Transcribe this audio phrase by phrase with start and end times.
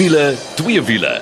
[0.00, 1.20] Wiele, twee wiele.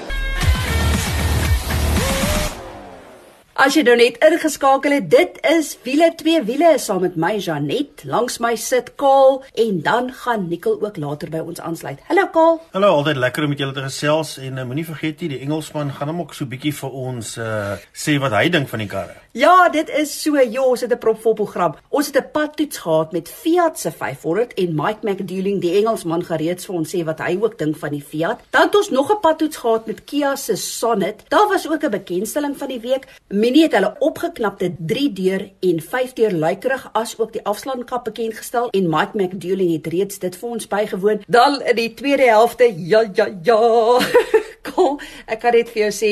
[3.58, 8.04] As jy nou net ingeskakel het, dit is wiele twee wiele saam met my Janet.
[8.06, 11.98] Langs my sit Kaal en dan gaan Nikkel ook later by ons aansluit.
[12.06, 12.60] Hallo Kaal.
[12.76, 15.90] Hallo, altyd lekker om met julle te gesels en uh, moenie vergeet nie die Engelsman
[15.98, 19.18] gaan hom ook so bietjie vir ons uh, sê wat hy dink van die karre.
[19.32, 20.40] Ja, dit is so.
[20.40, 21.74] Ja, ons het 'n propvol program.
[21.88, 26.64] Ons het 'n padtoets gehad met Fiat se 500 en Mike McDouling, die Engelsman, gereeds
[26.64, 28.40] vir ons sê wat hy ook dink van die Fiat.
[28.50, 31.24] Dan het ons nog 'n padtoets gehad met Kia se Sonet.
[31.28, 33.06] Daar was ook 'n bekendstelling van die week.
[33.28, 38.88] Mini het hulle opgeknapte 3-deur en 5-deur luikerig as ook die afslankap bekend gestel en
[38.88, 41.22] Mike McDouling het reeds dit vir ons bygewoon.
[41.26, 43.98] Dan in die tweede helfte, ja ja ja.
[44.78, 44.98] Kom,
[45.32, 46.10] ek kan net vir jou sê,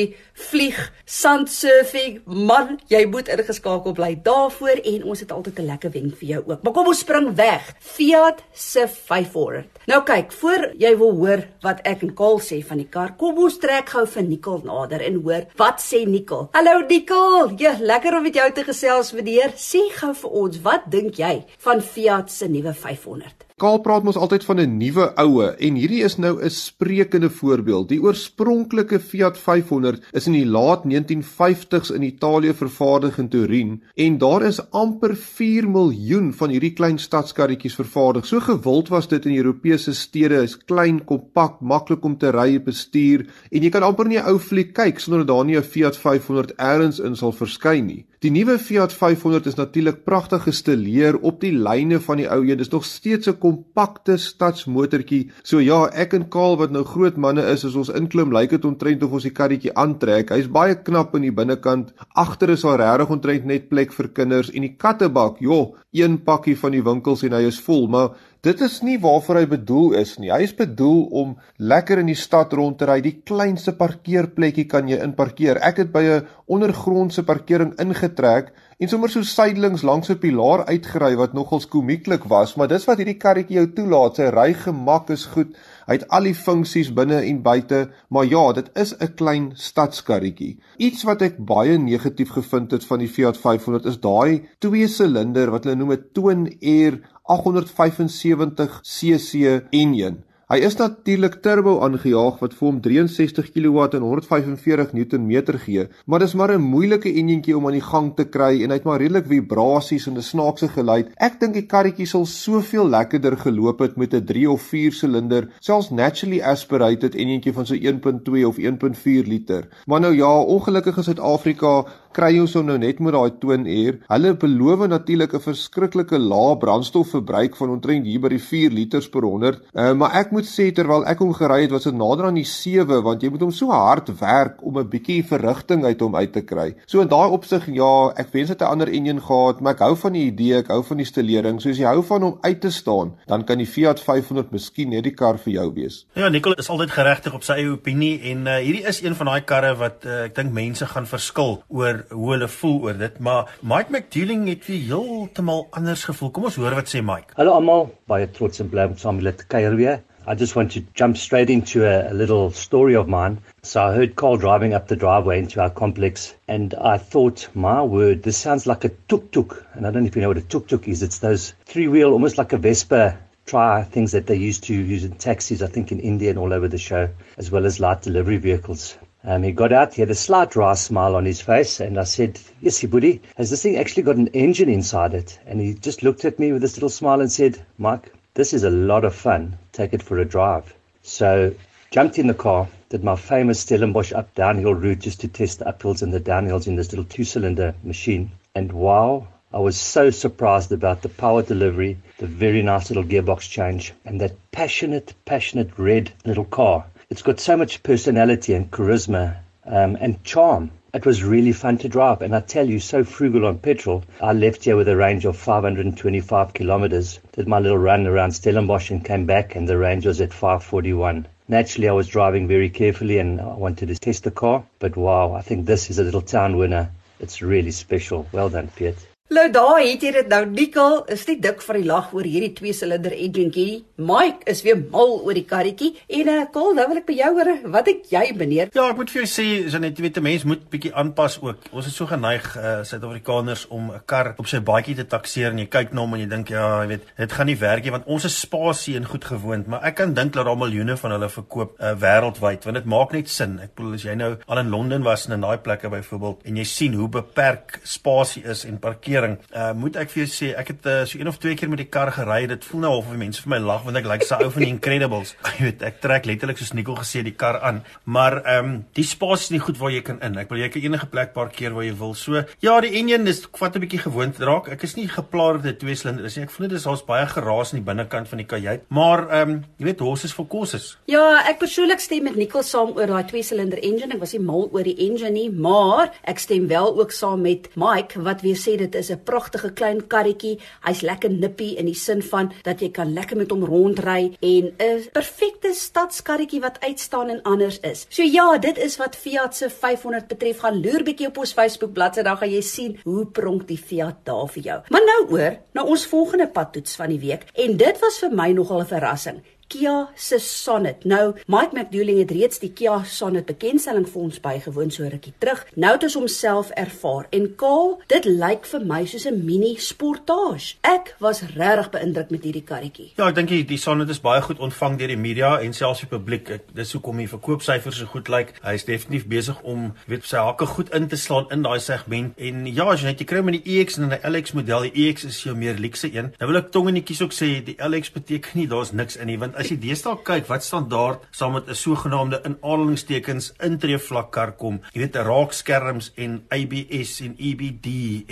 [0.49, 6.17] vlieg, sandsurfing, man, jy moet ingeskakel bly daarvoor en ons het altyd 'n lekker wenk
[6.19, 6.63] vir jou ook.
[6.63, 7.63] Maar kom ons spring weg.
[7.79, 9.79] Fiat se 500.
[9.87, 13.37] Nou kyk, voor jy wil hoor wat ek en Kaal sê van die kar, kom
[13.37, 16.49] ons trek gou vir Nikkel nader en hoor wat sê Nikkel.
[16.51, 17.55] Hallo Nikkel.
[17.57, 19.55] Ja, lekker om met jou te gesels, meneer.
[19.55, 23.46] Sê gou vir ons, wat dink jy van Fiat se nuwe 500?
[23.57, 27.89] Kaal praat mos altyd van 'n nuwe oue en hierdie is nou 'n sprekende voorbeeld.
[27.89, 34.17] Die oorspronklike Fiat 500 is in die laat 1950s in Italië vervaardig in Turin en
[34.17, 38.25] daar is amper 4 miljoen van hierdie klein stadskarretjies vervaardig.
[38.25, 42.63] So gewild was dit in Europese stede, is klein, kompak, maklik om te ry en
[42.63, 45.63] bestuur en jy kan amper nie 'n ou fliek kyk sonder dat daar nie 'n
[45.63, 48.05] Fiat 500 elders in sal verskyn nie.
[48.25, 52.57] Die nuwe Fiat 500 is natuurlik pragtig gestileer op die lyne van die ou een.
[52.57, 55.31] Dis nog steeds 'n kompakte stadsmotortjie.
[55.47, 58.67] So ja, ek en Kaal wat nou groot manne is, as ons inklim, lyk dit
[58.67, 60.33] omtrent of ons die karretjie aantrek.
[60.35, 61.93] Hy's baie knap in die binnekant.
[62.15, 66.57] Agter is daar regtig omtrent net plek vir kinders en die kattebak, joh, een pakkie
[66.59, 70.13] van die winkels en hy is vol, maar Dit is nie waarvoor hy bedoel is
[70.21, 70.29] nie.
[70.29, 72.99] Hy is bedoel om lekker in die stad rond te ry.
[73.03, 75.57] Die kleinste parkeerplekkie kan jy inparkeer.
[75.57, 81.15] Ek het by 'n ondergrondse parkering ingetrek en sommer so suidelings langs 'n pilaar uitgery
[81.17, 84.19] wat nogals komieklik was, maar dis wat hierdie karretjie jou toelaat.
[84.19, 85.55] Sy ry gemak is goed.
[85.87, 90.59] Hy het al die funksies binne en buite, maar ja, dit is 'n klein stadskarretjie.
[90.77, 95.51] Iets wat ek baie negatief gevind het van die Fiat 500 is daai twee silinder
[95.51, 100.23] wat hulle noem 'n twin air 875 cc enjin.
[100.47, 106.23] Hy is natuurlik turbo aangejaag wat vir hom 63 kW en 145 Nm gee, maar
[106.23, 109.01] dis maar 'n moeilike enjintjie om aan die gang te kry en hy het maar
[109.01, 111.11] redelik vibrasies en 'n snaakse geluid.
[111.19, 115.49] Ek dink die karretjie sal soveel lekkerder geloop het met 'n 3 of 4 silinder,
[115.59, 119.67] selfs naturally aspirated enjintjie van so 1.2 of 1.4 liter.
[119.85, 121.85] Maar nou ja, ongelukkig in Suid-Afrika
[122.17, 123.99] kry jy so nou net met daai air.
[124.09, 129.21] Hulle beloof natuurlik 'n verskriklike lae brandstofverbruik van omtrent hier by die 4 liters per
[129.21, 129.61] 100.
[129.73, 132.45] Uh, maar ek moet sê terwyl ek hom gery het, was dit nader aan die
[132.45, 136.31] 7 want jy moet hom so hard werk om 'n bietjie verrigting uit hom uit
[136.33, 136.75] te kry.
[136.85, 139.95] So in daai opsig ja, ek wens dit 'n ander enjin gehad, maar ek hou
[139.95, 141.61] van die idee, ek hou van die stelering.
[141.61, 144.89] So as jy hou van hom uit te staan, dan kan die Fiat 500 miskien
[144.89, 146.05] net die kar vir jou wees.
[146.13, 149.25] Ja, Nicole is altyd geregtig op sy eie opinie en uh, hierdie is een van
[149.25, 153.19] daai karre wat uh, ek dink mense gaan verskil oor hoe hulle voel oor dit,
[153.19, 156.31] maar Mike McDouling het vir heeltemal anders gevoel.
[156.31, 157.33] Kom ons hoor wat sê Mike.
[157.37, 160.03] Hallo almal, baie trots en bly om saam met julle te kuier weer.
[160.29, 163.39] I just want to jump straight into a, a, little story of mine.
[163.63, 167.81] So I heard Carl driving up the driveway into our complex, and I thought, my
[167.81, 169.65] word, this sounds like a tuk tuk.
[169.73, 171.01] And I don't know if you know what a tuk tuk is.
[171.01, 175.05] It's those three wheel, almost like a Vespa try things that they used to use
[175.05, 177.07] in taxis, I think in India and all over the show,
[177.37, 178.97] as well as light delivery vehicles.
[179.23, 182.03] Um, he got out, he had a slight dry smile on his face, and I
[182.03, 185.39] said, Yes, buddy, has this thing actually got an engine inside it?
[185.45, 188.63] And he just looked at me with this little smile and said, Mike, this is
[188.63, 189.57] a lot of fun.
[189.71, 190.71] Take it for a drive.
[191.01, 191.55] So
[191.89, 195.65] jumped in the car, did my famous Stellenbosch up downhill route just to test the
[195.65, 198.29] uphills and the downhills in this little two cylinder machine.
[198.53, 203.49] And wow, I was so surprised about the power delivery, the very nice little gearbox
[203.49, 206.85] change, and that passionate, passionate red little car.
[207.09, 210.69] It's got so much personality and charisma um, and charm.
[210.93, 214.05] It was really fun to drive, and I tell you, so frugal on petrol.
[214.21, 218.89] I left here with a range of 525 kilometers, did my little run around Stellenbosch
[218.89, 221.27] and came back, and the range was at 541.
[221.49, 225.33] Naturally, I was driving very carefully and I wanted to test the car, but wow,
[225.33, 226.89] I think this is a little town winner.
[227.19, 228.27] It's really special.
[228.31, 228.97] Well done, Piet.
[229.27, 232.53] Nou daar het jy dit nou Nicole is nie dik vir die lag oor hierdie
[232.55, 233.81] twee silinder enjinkie.
[233.99, 237.31] Mike is weer mal oor die karretjie en uh Kol, nou wil ek by jou
[237.35, 238.71] hoor, wat het jy meneer?
[238.71, 241.67] Ja, ek moet vir jou sê, so net weet 'n mens moet bietjie aanpas ook.
[241.73, 245.59] Ons is so geneig uh Suid-Afrikaners om 'n kar op sy baadjie te takseer en
[245.59, 247.91] jy kyk na hom en jy dink ja, jy weet, dit gaan nie werk nie
[247.91, 251.11] want ons is spasie en goed gewoond, maar ek kan dink dat daar miljoene van
[251.11, 253.59] hulle verkoop uh wêreldwyd want dit maak net sin.
[253.59, 256.55] Ek bedoel as jy nou al in Londen was en in daai plekke byvoorbeeld en
[256.55, 259.37] jy sien hoe beperk spasie is en parkeer parkering.
[259.53, 261.81] Uh moet ek vir jou sê, ek het uh, so een of twee keer met
[261.81, 262.45] die kar gery.
[262.49, 264.65] Dit voel nou of mense vir my lag want ek lyk like so ou van
[264.65, 265.33] die Incredibles.
[265.57, 267.83] Jy weet, ek trek letterlik soos Nicole gesê die kar aan.
[268.05, 270.37] Maar ehm um, die spasie is nie goed waar jy kan in.
[270.41, 272.13] Ek wil jy kan enige plek parkeer waar jy wil.
[272.17, 274.69] So ja, die engine is vat 'n bietjie gewoond raak.
[274.73, 276.45] Ek is nie geplaag dat dit twee silinder is nie.
[276.45, 278.87] Ek voel dit is daar's baie geraas in die binnekant van die kajuit.
[278.89, 280.97] Maar ehm um, jy weet, horses vir kosses.
[281.05, 284.13] Ja, ek persoonlik stem met Nicole saam oor daai twee silinder engine.
[284.13, 287.69] Ek was nie mal oor die engine nie, maar ek stem wel ook saam met
[287.75, 290.59] Mike wat weer sê dit is 'n pragtige klein karretjie.
[290.81, 294.73] Hy's lekker nippie in die sin van dat jy kan lekker met hom rondry en
[294.77, 298.05] 'n perfekte stadskarretjie wat uitstaan en anders is.
[298.09, 300.59] So ja, dit is wat Fiat se 500 betref.
[300.59, 304.15] Gaan loer bietjie op ons Facebook bladsy, dan gaan jy sien hoe pronk die Fiat
[304.23, 304.81] daar vir jou.
[304.89, 308.51] Maar nou oor na ons volgende padtoets van die week en dit was vir my
[308.51, 309.41] nogal 'n verrassing.
[309.67, 311.03] Kia se Sonnet.
[311.03, 315.65] Nou, Mike McDouling het reeds die Kia Sonnet bekendstelling vir ons bygewoon so rukkie terug.
[315.75, 320.77] Nou het ons homself ervaar en Kaal, dit lyk vir my soos 'n mini sportage.
[320.83, 323.11] Ek was regtig beïndruk met hierdie karretjie.
[323.17, 325.99] Ja, ek dink die, die Sonnet is baie goed ontvang deur die media en selfs
[325.99, 326.49] die publiek.
[326.49, 328.53] Ek, dis hoekom die verkoopsyfers so goed lyk.
[328.63, 332.33] Hy is definitief besig om weet sy hakke goed in te slaan in daai segment.
[332.37, 335.09] En ja, as jy net jy kry met die EX en die LX model, die
[335.09, 336.33] EX is jou meer luukse een.
[336.39, 339.27] Nou wil ek tong die kies ook sê die LX beteken nie daar's niks in
[339.27, 344.31] nie want as jy deesdae kyk wat standaard saam met 'n sogenaamde inaanhalingstekens intree vlak
[344.31, 347.87] kar kom, jy weet raakskerms en ABS en EBD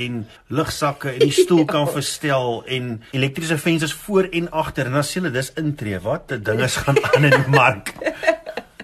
[0.05, 5.03] en lugsakke en die stoel kan verstel en elektriese vensters voor en agter en dan
[5.03, 5.99] sê hulle dis intree.
[5.99, 7.93] Wat 'n ding is gaan aan in die mark.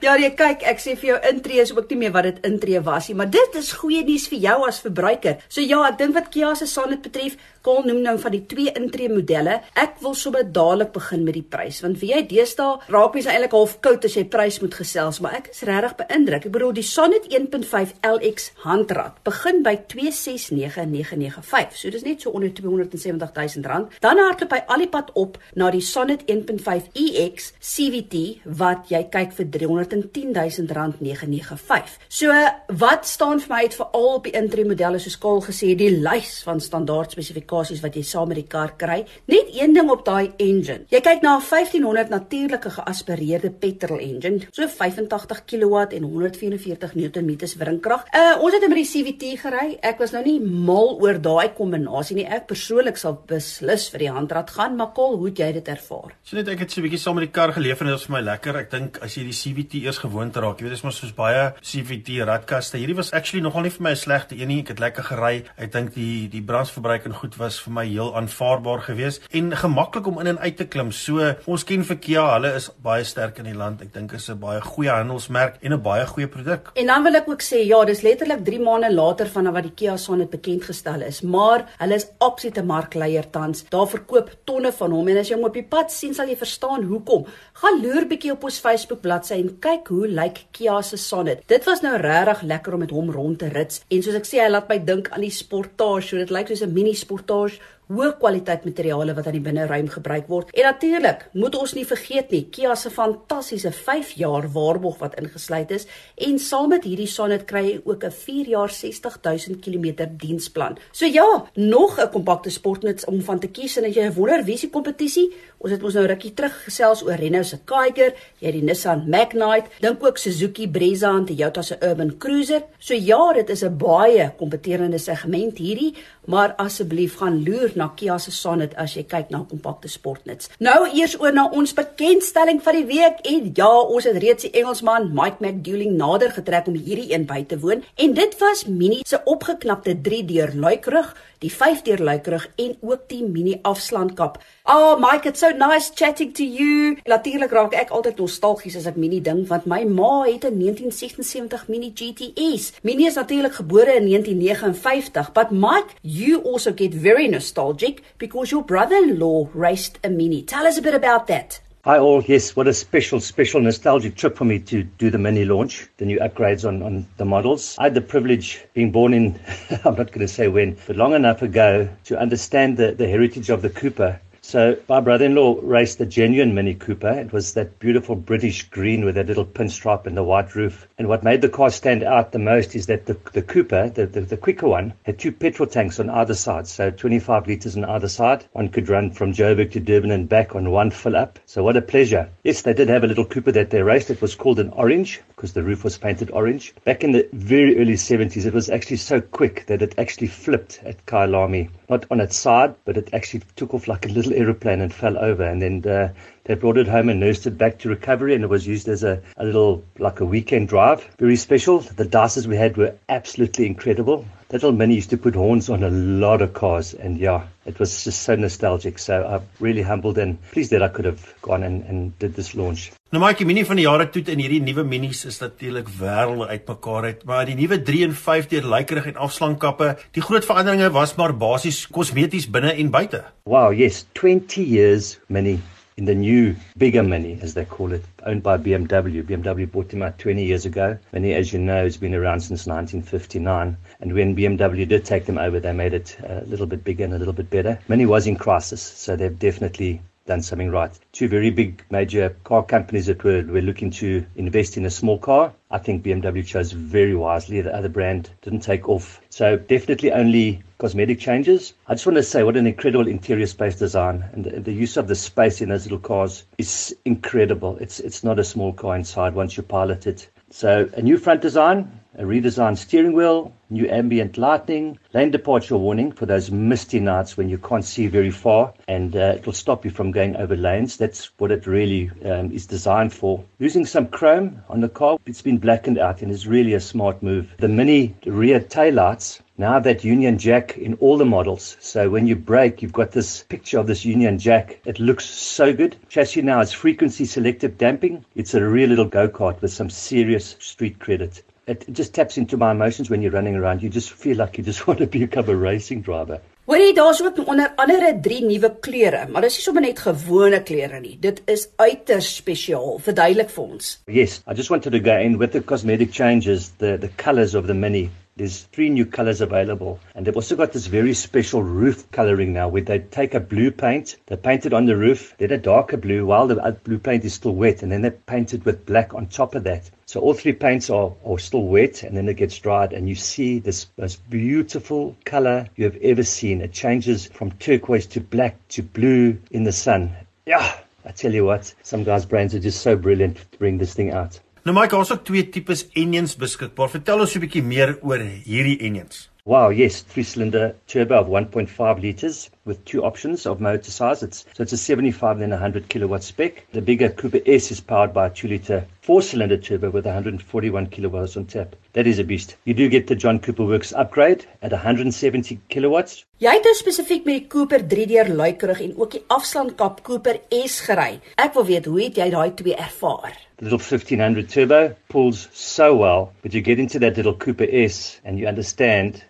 [0.01, 2.79] Ja, jy kyk, ek sê vir jou intree is ook nie meer wat dit intree
[2.81, 5.35] was nie, maar dit is goeie nuus vir jou as verbruiker.
[5.45, 8.71] So ja, ek dink wat Kia se Sonet betref, Kol noem nou van die twee
[8.73, 9.59] intree modelle.
[9.77, 13.53] Ek wil sommer dadelik begin met die prys want wie jy deesdae raak mens eintlik
[13.53, 16.45] half koud as jy prys moet gesels, maar ek is regtig beïndruk.
[16.47, 21.77] Ek bedoel die Sonnet 1.5 LX handrat begin by 279995.
[21.77, 23.93] So dis net so onder 270 000 rand.
[24.01, 28.15] Dan hardloop hy al die pad op na die Sonnet 1.5 EX CVT
[28.57, 31.93] wat jy kyk vir 310 000 rand 995.
[32.09, 32.33] So
[32.81, 36.41] wat staan vir my uit veral op die intree modelle soos Kol gesê die lys
[36.47, 39.03] van standaard spesifiek spesifikasies wat jy saam met die kar kry.
[39.27, 40.85] Net een ding op daai engine.
[40.91, 47.37] Jy kyk na 'n 1500 natuurlike geaspireerde petrol engine, so 85 kW en 144 Nm
[47.59, 48.05] wringkrag.
[48.13, 49.77] Uh ons het met die CVT gery.
[49.81, 52.25] Ek was nou nie mal oor daai kombinasie nie.
[52.25, 56.15] Ek persoonlik sal beslis vir die handrat gaan, maar kol, hoe het jy dit ervaar?
[56.23, 58.05] So net ek het so 'n bietjie saam met die kar geleef en dit was
[58.05, 58.55] vir my lekker.
[58.57, 61.13] Ek dink as jy die CVT eers gewoond raak, jy weet dit is maar soos
[61.13, 62.77] baie CVT radkaste.
[62.77, 64.59] Hierdie was actually nogal nie vir my 'n slegte een nie.
[64.61, 65.43] Ek het lekker gery.
[65.57, 70.07] Ek dink die die brandverbruik en goed was vir my heel aanvaarbaar geweest en gemaklik
[70.07, 70.91] om in en uit te klim.
[70.95, 73.81] So ons ken vir Kia, hulle is baie sterk in die land.
[73.81, 76.71] Ek dink is 'n baie goeie handelsmerk en 'n baie goeie produk.
[76.75, 79.73] En dan wil ek ook sê, ja, dis letterlik 3 maande later van wat die
[79.75, 83.63] Kia Sonet bekend gestel is, maar hulle is absolute markleier tans.
[83.69, 86.37] Daar verkoop tonne van hom en as jy hom op die pad sien, sal jy
[86.37, 87.25] verstaan hoekom.
[87.53, 91.47] Gaan loer bietjie op ons Facebook bladsy en kyk hoe lyk Kia se Sonet.
[91.47, 94.39] Dit was nou regtig lekker om met hom rond te rits en soos ek sê,
[94.43, 97.61] hy laat my dink aan die Sportage, so dit lyk soos 'n mini Sportage produtores,
[97.91, 100.53] hoë kwaliteit materiale wat aan die binneruim gebruik word.
[100.53, 105.71] En natuurlik, moet ons nie vergeet nie, Kia se fantastiese 5 jaar waarborg wat ingesluit
[105.71, 110.77] is en saam met hierdie Sonet kry jy ook 'n 4 jaar 60000 km diensplan.
[110.91, 114.57] So ja, nog 'n kompakte sportnuts om van te kies en as jy wonder wie
[114.57, 118.53] se kompetisie, ons het ons nou rukkie terug gesels oor Renault se Kiger, jy het
[118.53, 122.63] die Nissan Magnite, dink ook Suzuki Brezza en Toyota se Urban Cruiser.
[122.79, 125.93] So ja, dit is 'n baie kompeterende segment hierdie,
[126.25, 130.51] maar asseblief gaan loer na Kia se Sonet as jy kyk na kompakte sportnuts.
[130.61, 133.23] Nou eers oor na ons bekendstelling van die week.
[133.33, 137.41] En ja, ons het reeds die Engelsman Mike McDouling nader getrek om hierdie een by
[137.49, 137.83] te woon.
[137.97, 143.57] En dit was Mini se opgeknapte 3-deur luikrug die 5-deur luikrug en ook die mini
[143.65, 144.37] afslankap.
[144.63, 146.97] Oh Mike, it's so nice chatting to you.
[147.09, 151.67] Natuurlik raak ek altyd nostalgies as ek mini dink want my ma het 'n 1976
[151.67, 152.71] mini GTS.
[152.83, 158.63] Mini is natuurlik gebore in 1959, but Mike, you also get very nostalgic because your
[158.63, 160.43] brother-in-law raced a mini.
[160.43, 161.61] Tell us a bit about that.
[161.83, 165.45] Hi all, yes, what a special, special nostalgic trip for me to do the mini
[165.45, 167.75] launch, the new upgrades on, on the models.
[167.79, 169.39] I had the privilege being born in,
[169.83, 173.49] I'm not going to say when, but long enough ago to understand the, the heritage
[173.49, 177.11] of the Cooper so my brother-in-law raced the genuine Mini Cooper.
[177.11, 180.87] It was that beautiful British green with that little pinstripe and the white roof.
[180.97, 184.07] And what made the car stand out the most is that the, the Cooper, the,
[184.07, 186.67] the, the quicker one, had two petrol tanks on either side.
[186.67, 188.45] So 25 litres on either side.
[188.53, 191.39] One could run from Joburg to Durban and back on one fill up.
[191.45, 192.27] So what a pleasure.
[192.43, 194.09] Yes, they did have a little Cooper that they raced.
[194.09, 196.71] It was called an Orange because the roof was painted orange.
[196.83, 200.79] Back in the very early 70s, it was actually so quick that it actually flipped
[200.85, 201.69] at Kyalami.
[201.91, 205.17] Not on its side, but it actually took off like a little aeroplane and fell
[205.17, 205.43] over.
[205.43, 206.13] And then uh,
[206.45, 209.03] they brought it home and nursed it back to recovery, and it was used as
[209.03, 211.07] a, a little, like a weekend drive.
[211.19, 211.79] Very special.
[211.79, 214.25] The dices we had were absolutely incredible.
[214.51, 218.03] Little Mini used to put horns on a lot of cars, and yeah, it was
[218.03, 218.99] just so nostalgic.
[218.99, 222.53] So I'm really humbled and pleased that I could have gone and, and did this
[222.53, 222.91] launch.
[223.11, 226.47] Nou maar die mini van die jare toe in hierdie nuwe minis is natuurlik wêrelde
[226.47, 230.91] uitmekaar uit, maar die nuwe 3 en 5 deur lykerig en afslankkappe, die groot veranderinge
[230.95, 233.23] was maar basies kosmeties binne en buite.
[233.43, 235.59] Wow, yes, 20 years mini
[235.97, 239.23] in the new bigger Mini, as they call it, owned by BMW.
[239.23, 240.97] BMW bought him out 20 years ago.
[241.11, 243.77] Mini, as you know, has been around since 1959.
[243.99, 247.03] And when BMW did take them over, they made it uh, a little bit bigger
[247.03, 247.79] and a little bit better.
[247.87, 250.97] Mini was in crisis, so they've definitely done something right.
[251.11, 255.17] Two very big major car companies that were, were looking to invest in a small
[255.17, 255.51] car.
[255.69, 257.59] I think BMW chose very wisely.
[257.59, 259.19] The other brand didn't take off.
[259.29, 261.73] So definitely only cosmetic changes.
[261.87, 264.95] I just want to say what an incredible interior space design and the, the use
[264.95, 267.77] of the space in those little cars is incredible.
[267.81, 270.29] It's it's not a small car inside once you pilot it.
[270.51, 276.11] So a new front design, a redesigned steering wheel, new ambient lighting, lane departure warning
[276.11, 279.85] for those misty nights when you can't see very far, and uh, it will stop
[279.85, 280.97] you from going over lanes.
[280.97, 283.41] That's what it really um, is designed for.
[283.59, 287.23] Using some chrome on the car, it's been blackened out and is really a smart
[287.23, 287.55] move.
[287.57, 291.77] The mini rear taillights now that Union Jack in all the models.
[291.79, 294.79] So when you brake, you've got this picture of this Union Jack.
[294.85, 295.95] It looks so good.
[296.09, 298.25] Chassis now is frequency selective damping.
[298.35, 301.43] It's a real little go-kart with some serious street credit.
[301.67, 303.83] It just taps into my emotions when you're running around.
[303.83, 306.41] You just feel like you just want to become a racing driver.
[306.65, 310.99] Hoorie, daar's ook onder andere drie nuwe kleure, maar dis nie sommer net gewone kleure
[311.01, 311.17] nie.
[311.19, 312.97] Dit is uiters spesiaal.
[313.01, 313.89] Verduidelik vir ons.
[314.07, 317.67] Yes, I just wanted to go in with the cosmetic changes, the the colors of
[317.67, 319.99] the Mini There's three new colors available.
[320.15, 323.71] And they've also got this very special roof coloring now where they take a blue
[323.71, 327.25] paint, they paint it on the roof, then a darker blue while the blue paint
[327.25, 329.89] is still wet, and then they paint it with black on top of that.
[330.05, 333.15] So all three paints are, are still wet and then it gets dried and you
[333.15, 336.61] see this most beautiful color you have ever seen.
[336.61, 340.15] It changes from turquoise to black to blue in the sun.
[340.45, 343.93] Yeah, I tell you what, some guys' brains are just so brilliant to bring this
[343.93, 344.39] thing out.
[344.61, 346.89] Nou Mike, ons het twee tipes engines beskikbaar.
[346.93, 349.23] Vertel ons 'n bietjie meer oor hierdie engines.
[349.43, 354.21] Wow, yes, three-cylinder turbo of 1.5 liters with two options of motor size.
[354.21, 356.67] It's so it's a 75 and then 100 kilowatt spec.
[356.73, 361.45] The bigger Cooper S is powered by a two-liter four-cylinder turbo with 141 kilowatts on
[361.45, 361.75] tap.
[361.93, 362.55] That is a beast.
[362.63, 366.23] You do get the John Cooper Works upgrade at 170 kilowatts.
[366.39, 370.79] Jy het nou spesifiek met die Cooper 3-deur luikerig en ook die afstandkap Cooper S
[370.85, 371.19] gery.
[371.35, 373.35] Ek wil weet hoe het jy daai twee ervaar?
[373.59, 374.79] The little 1500 turbo
[375.11, 379.23] pulls so well, but you get into that little Cooper S and you understand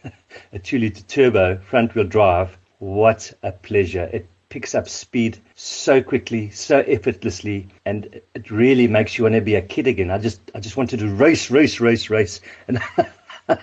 [0.56, 2.56] a 2 litre turbo front wheel drive.
[2.78, 4.08] What a pleasure.
[4.12, 9.40] It picks up speed so quickly, so effortlessly, and it really makes you want to
[9.40, 10.10] be a kid again.
[10.10, 12.40] I just I just wanted to race, race, race, race.
[12.68, 12.80] And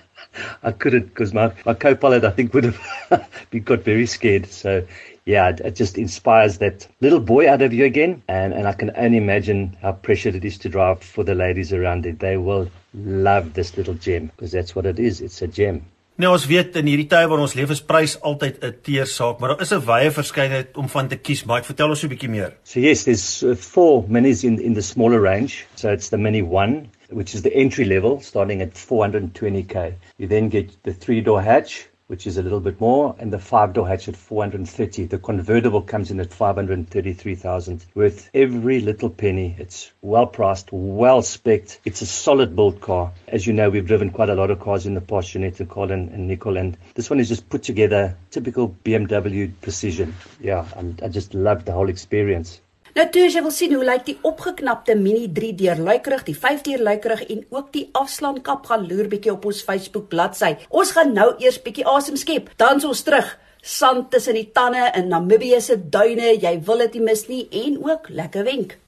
[0.62, 3.28] I couldn't because my, my co-pilot I think would have
[3.64, 4.46] got very scared.
[4.46, 4.86] So
[5.24, 8.22] yeah, it, it, just inspires that little boy out of you again.
[8.28, 11.72] And, and I can only imagine how pressured it is to drive for the ladies
[11.72, 12.18] around it.
[12.18, 15.20] They will love this little gem because that's what it is.
[15.20, 15.86] It's a gem.
[16.14, 19.50] Nou ons weet in hierdie tye waar ons leef is prys altyd 'n teersaak, maar
[19.50, 21.44] daar is 'n wye verskeidenheid om van te kies.
[21.44, 22.52] Maar vertel ons 'n bietjie meer.
[22.62, 25.66] So yes, there's uh, four minis in in the smaller range.
[25.74, 29.94] So it's the Mini 1, which is the entry level starting at 420k.
[30.16, 33.72] You then get the three-door hatch which is a little bit more, and the five
[33.72, 35.06] door hatch at 430.
[35.06, 39.56] The convertible comes in at 533,000 worth every little penny.
[39.58, 41.78] It's well priced, well spec'd.
[41.84, 43.10] It's a solid build car.
[43.26, 45.68] As you know, we've driven quite a lot of cars in the past, Jeanette and
[45.68, 50.14] Colin and Nicole, and this one is just put together typical BMW precision.
[50.40, 52.60] Yeah, I'm, I just love the whole experience.
[52.94, 56.36] Nou toe as jy wil sien hoe lyk die opgeknapte Mini 3 deur luikerig, die
[56.38, 60.52] 5 deur luikerig en ook die afslaankap gaan loer bietjie op ons Facebook bladsy.
[60.70, 63.32] Ons gaan nou eers bietjie asem skep, dan ons terug
[63.64, 67.80] sand tussen die tande in Namibië se duine, jy wil dit nie mis nie en
[67.82, 68.78] ook lekker wenk.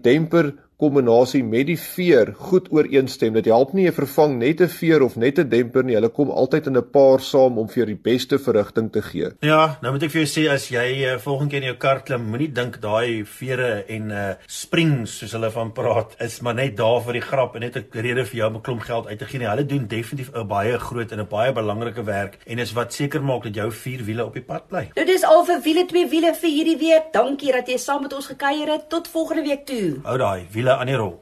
[0.02, 3.34] demper kombinasie met die veer goed ooreenstem.
[3.36, 5.96] Dit help nie jy vervang net 'n veer of net 'n demper nie.
[5.96, 9.32] Hulle kom altyd in 'n paar saam om vir jou die beste verrigting te gee.
[9.42, 12.02] Ja, nou moet ek vir jou sê as jy uh, volgende keer in jou kar
[12.04, 16.78] klim, moenie dink daai vere en uh springs soos hulle van praat is maar net
[16.78, 19.20] daar vir die grap en net 'n rede vir jou om 'n klomp geld uit
[19.20, 19.48] te gee nie.
[19.48, 23.22] Hulle doen definitief 'n baie groot en 'n baie belangrike werk en is wat seker
[23.22, 24.90] maak dat jou vier wiele op die pad bly.
[24.96, 27.12] Nou dis al vir wiele twee wiele vir hierdie week.
[27.12, 28.90] Dankie dat jy saam met ons gekuier het.
[28.90, 30.00] Tot volgende week toe.
[30.04, 31.14] Hou daai wiele إلى أن يروا